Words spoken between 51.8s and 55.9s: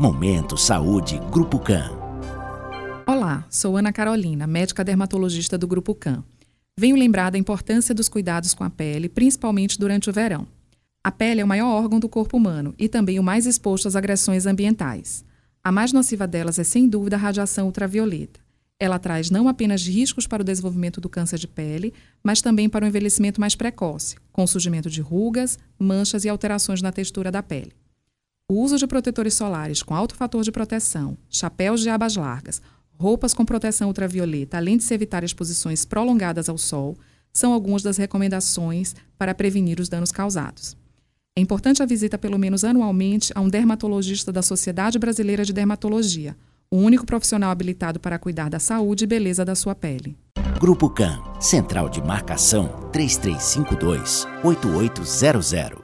de Marcação 3352 8800.